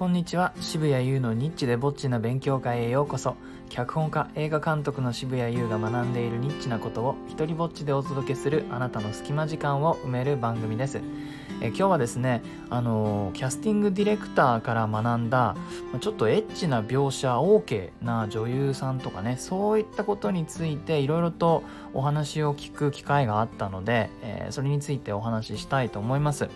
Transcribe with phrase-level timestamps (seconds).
[0.00, 0.54] こんにちは。
[0.58, 3.36] 渋谷優のニッチでぼっちな勉強会へようこそ。
[3.70, 11.00] 脚本家映画監督の渋谷優が学んでいるニッチなことを一人ぼっちでお届けするあなたの隙間時間を埋める番組です。
[11.62, 15.56] え今日はですねあのキャスティングディレクターから学んだ
[16.00, 21.62] ちょっとエッチな描写 OK な女優さんとかねそういったことについていろいろと
[21.92, 26.48] お話を聞く機会があったので、えー、それについてお話ししたいと思います。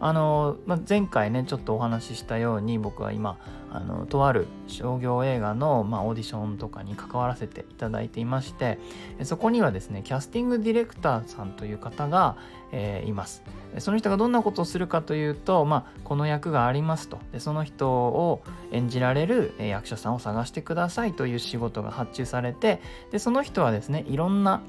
[0.00, 3.38] あの、まあ、前回ねちょっとお話ししたように僕は今
[3.70, 8.78] あのとある商業映画の、まあ、オーディションとかに関わらせていただいていまして
[9.22, 12.36] そこにはですねキャスティングディレクターさんという方が、
[12.72, 13.42] えー、います
[13.78, 22.80] その人がどんなことをするかというと、まあ、この役がありますとでその人を演じられる役者さんを探してくださいという仕事が発注されて
[23.10, 24.62] でその人はですねいろんな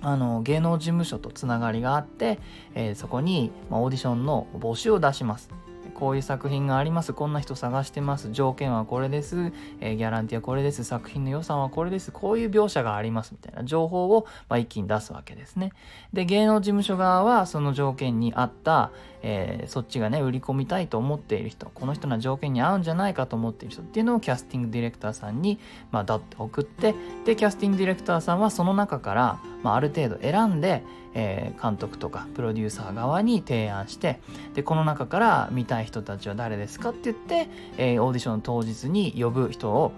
[0.00, 2.38] あの芸能事務所とつながりがあって、
[2.74, 5.50] えー、そこに、まあ、オーディションの募集を出します。
[5.96, 7.14] こういう作品があります。
[7.14, 8.30] こんな人探してます。
[8.30, 9.50] 条件はこれです。
[9.80, 10.84] えー、ギャランティーはこれです。
[10.84, 12.12] 作品の予算はこれです。
[12.12, 13.32] こういう描写があります。
[13.32, 15.72] みたいな情報を、まあ、一気に出すわけですね。
[16.12, 18.90] で、芸能事務所側はその条件に合った、
[19.22, 25.58] えー、そっちがね、売り込みたいと思っている人、この人の条件に合うんじゃないかと思っている人っていうのをキャスティングディレクターさんに、
[25.90, 26.94] まあ、だって送って、
[27.24, 30.82] で、キャスティングディレクターさんはその中から、まあ、ある程度選んで、
[31.18, 34.20] えー、監督とかプロデューサー側に提案して
[34.54, 39.92] でこの中から見たい人たちは誰ですかって言って、えー、オーディション当日に呼ぶ人を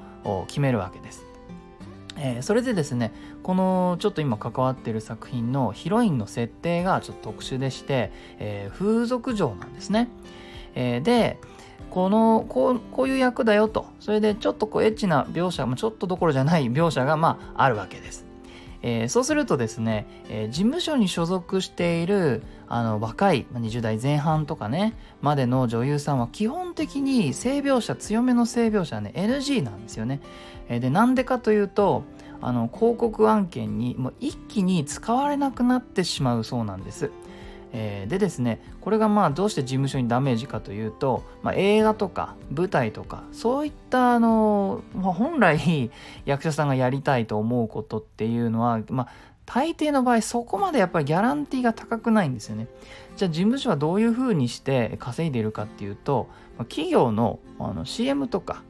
[0.46, 1.26] 決めるわけです。
[2.20, 10.08] えー、それでですねこのちょっと今関わってる作品のヒロインの設定がちょっと特殊でして、えー、風俗嬢なんですね。
[10.74, 11.38] えー、で
[11.90, 18.27] このこうこういう役だよとそれでちょっとこうエッチな描写もちょっとどころじゃない描写がまああるわけです。
[18.82, 30.20] えー、そうするとですね、えー、事務所に所属しているあの若い20代前半とかねまでの女優さんは基本的に性描写強めの性描写はね NG なんですよね。
[30.68, 32.04] えー、でなんでかというと
[32.40, 37.10] あの広告案件にもう一気に使われなくなってしまうそうなんです。
[37.72, 45.90] えー、でですねこれがまあどうして事務所にダメージかというと、まあ、映画とか舞台とかそういったあの、まあ、本来
[46.24, 49.08] 役者さんがやりたいと思うことっていうのは、まあ、
[49.46, 52.68] 大抵の場合そこまでやっぱりギャランティーが高くないんですよね。
[53.16, 56.28] じゃあ事務所はどういうふうにして稼いでいるかっていうと
[56.68, 58.62] 企業のあの CM とか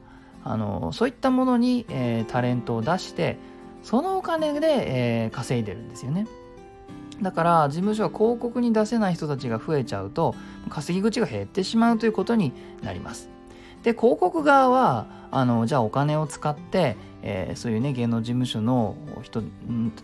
[0.43, 3.37] あのそういったものに、えー、タレントを出して
[3.83, 4.67] そのお金で、
[5.23, 6.27] えー、稼いでるんですよね。
[7.21, 10.35] だから事務所は広告に出せない人たちが増えちゃうと
[10.69, 13.29] 稼ぎ口が減ってしまうということになります。
[13.83, 19.41] で広告側はあのじゃあお金を使って、えー、そういうね芸能事務所の人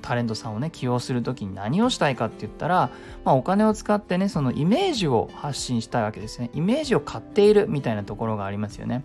[0.02, 2.90] タレントさんをね起用する時に何をしたいかって言ったら、
[3.26, 9.04] まあ、お金を使ってねそのイメージを発信したいわけですねイメージを買っているみたいなところがありますよね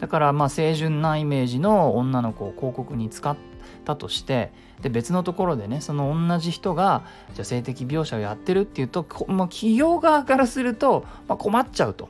[0.00, 3.49] だからまあ清純なイメージの女の子を広告に使って
[3.84, 7.04] たとしてで別のところでねその同じ人が
[7.34, 12.08] じゃ性的描写をやってるっていうと、まあ、企業側からすると、まあ、困っちゃうと。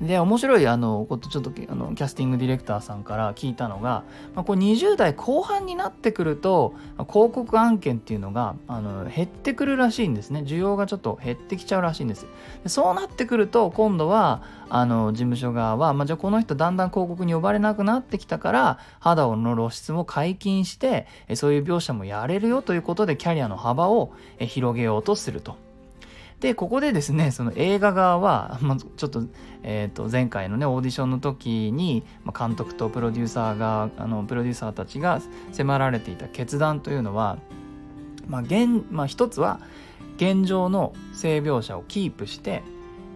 [0.00, 6.74] で面白いあのことちょっとあのキャスティングディレクターさんから聞いたのが、まあ、こう20代後半になってくると
[7.08, 12.26] 広告案件っていうのがあの減ってくるらしいんですね需要がちょっと減ってきちゃうらしいんです
[12.62, 25.56] でそうなってくると今度はあの事務所側は、まあ、じゃあこの人だんだん広告に呼ばれなくなってきたから肌の露出も解禁してそういう描写もやれるよということでキャリアの幅を広げようとすると。
[26.44, 29.22] で、ここでですね、その映画側は、まあ、ちょっと、
[29.62, 35.22] えっ、ー、と、前回のね、オーディションの時に、まあ、監督とプロデューサーが、あの、プロデューサーたちが
[35.52, 37.38] 迫られていた決断というのは、
[38.28, 39.58] まあ、現、まあ、一つは、
[40.18, 42.62] 現状の性描写をキープして、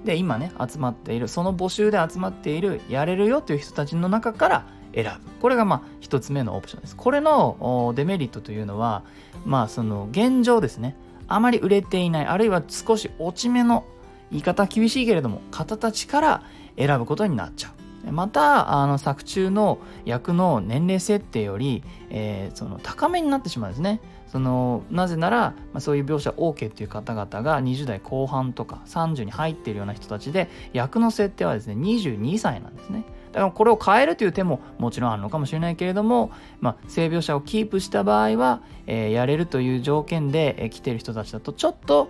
[0.06, 5.30] で、今ね、集まっている、その募集で集まっている、やれるよという人たちの中から選ぶ。
[5.42, 6.96] これが、まあ、一つ目のオプションです。
[6.96, 9.02] これのデメリットというのは、
[9.44, 10.96] まあ、その、現状ですね。
[11.28, 13.84] あまり売れていないあるいは少し落ち目の
[14.30, 16.42] 言い方は厳しいけれども方たちから
[16.76, 17.78] 選ぶことになっちゃう。
[18.12, 24.00] またあの作中の役の年齢設定より、えー、その高めになってしまうんですね。
[24.28, 33.04] そのなぜなら、まあ、そういう描写 OK っていう方々が20代後半とか30に入っているような人たちで役の設定はですね22歳なんですね。
[33.32, 36.30] だからこれを変えるという手ももちろんあるのかもしれないけれども、
[36.60, 42.08] まあ、性描写をキープした場合は、えー、やれるという条件で、えー、来てる人たちだとちょっと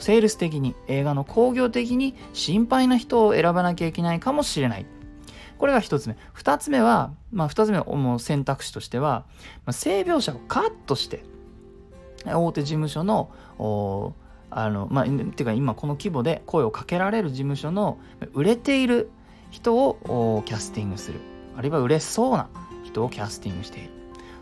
[0.00, 4.86] セールス的に映画の興行的に心配な人を選ばなきゃいけないかもしれない。
[5.58, 6.16] これが一つ目。
[6.32, 9.24] 二つ目は、まあ、二つ目の選択肢としては、
[9.64, 11.22] まあ、性描写をカットして、
[12.26, 13.30] 大手事務所の
[14.50, 17.98] あの、まあ、ていうか今この規模で声をかけられる事務所の
[18.34, 19.10] 売れている
[19.52, 21.20] 人をキャスティングする。
[21.56, 22.48] あるいは嬉しそうな
[22.82, 23.90] 人をキャスティングしている。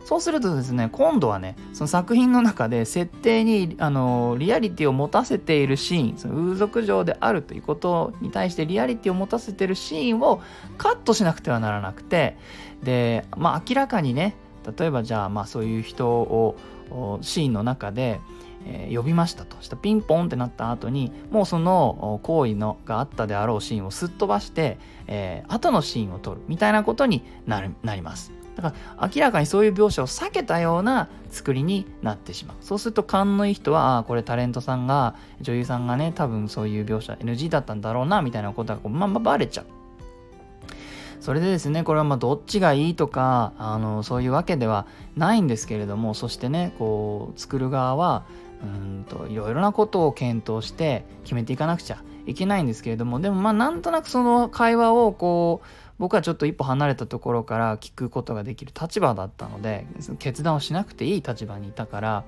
[0.04, 10.40] そうするとですね今度はねその作品の中で設定にあのリアリティを持たせているシーンその風俗嬢であるということに対してリアリティを持たせているシーンを
[10.78, 12.36] カットしなくてはならなくて
[12.82, 14.34] でまあ明らかにね
[14.76, 16.56] 例えばじゃあまあそういう人を
[17.20, 18.20] シーンの中で
[18.66, 19.56] えー、呼びましたと。
[19.60, 26.40] したピンポンってなった後にもうその行為のがあったであろうシーンをすっ飛ばして、えー、後のシーンを撮る。
[26.48, 28.32] みたいなことになるなります。
[28.56, 32.56] だから明らかにそういう描写を避けたような作りになってしまう。
[32.60, 39.66] そうすると勘のいい人はああこれタレントさんが女優さんがね多分そういう描写 NG だったんだろうなみたいなことがこうまんまバレちゃう。
[41.20, 44.86] それでですねこれはまあどっちがいいとかあのそういうわけでは
[45.16, 48.24] ないんですけれどもそしてねこう作る側は
[48.62, 55.66] うんといろいろなことを検討して決めていかなくちゃいけないんですけれどもでもまあなんとなくその会話をこう
[55.98, 59.86] 僕はちょっと一歩離れたところから聞くことができる立場だったので
[60.18, 62.24] 決断をしなくていい立場にいたから、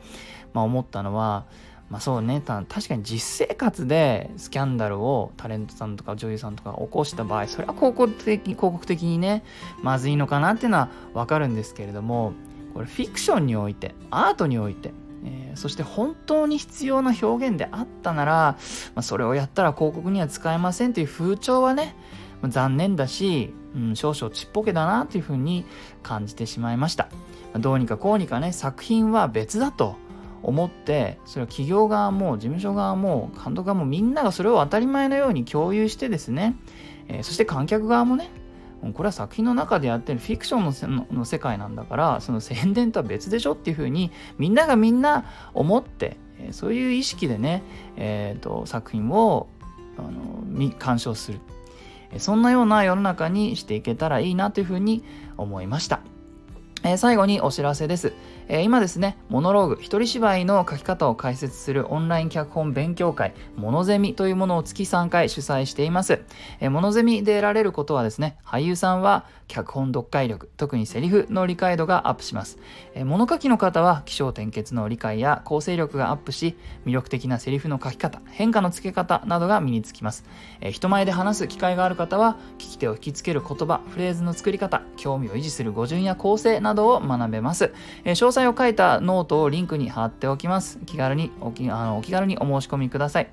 [0.52, 1.46] まあ、思ったのは
[1.88, 9.44] まあそうね確かに実生活でスキャンダルをタレントさんとか女優さんとか起こした場合それは広告的広告的にね
[9.82, 12.32] まずいのかなっていうのは分かるんですけれども
[12.74, 14.92] これフィクションにおいてアートにおいて
[15.24, 18.56] えー、そして本当に必要な表現であったなら、ま
[18.96, 21.94] あ、それをやったら広告には使えませんという風潮はね、
[22.40, 25.64] まあ、残念だし、うん、少々ちっぽけだなというふうに
[26.02, 27.04] 感じてしまいました。
[27.04, 29.96] まあ、どうにかこうにかね、作品は別だと
[30.42, 36.56] 思って、それは企業側も事務所側も監督側もみんながそれを当たり前のように共有してですね、
[37.08, 38.30] えー、そして観客側もね、
[38.94, 45.24] これは作品の中でやってるフィクションの世界なんだからその宣伝とは別でしょっていうふうにみんながみんな
[45.54, 46.16] 思って
[46.50, 47.62] そういう意識でね、
[47.96, 49.46] えーと、作品を
[49.96, 51.38] あの鑑賞する
[52.18, 55.04] そんなような世の中にしていけたらいいなというふうに
[55.36, 56.00] 思いました。
[56.84, 58.12] えー、最後にお知らせです。
[58.54, 66.20] え、今ですね、モノローグ、一人芝居の書き方を解説するオンライン脚本勉強会、モノゼミというものを月3回主催しています。
[66.60, 72.58] え、モノゼミで得られることはですね、俳優さんは脚本読解力、特にセリフの理解度がアップします。
[72.94, 76.54] えー、物書きの方は起承転結の理解や構成力がアップし、
[76.84, 80.26] 魅力的なセリフの書き方、変化のつけ方などが身につきます。
[80.60, 87.72] え、人前で話す機会がある方は、聞き手を引きつける言葉、フレーズの作り方、興味を維持する語順や構成などを学べます。
[88.04, 90.78] え、詳細を書いたノートをリンクに貼っておきます。
[90.86, 93.30] 気軽にお気あのお気軽にお申し込みください。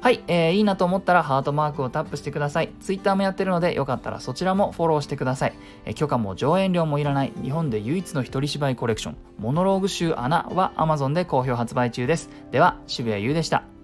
[0.00, 2.70] はい、えー、いいなと思ったらハートマークをタップしてください。
[2.80, 5.54] Twitter もやってるのでよかったらそちらもフォローしてください。
[5.84, 12.30] えー、許可も上演料もいらない日本で唯一の一人芝居コレクションモノローグ集穴は Amazon で好評発売中です。
[12.52, 13.77] では、渋谷優でした。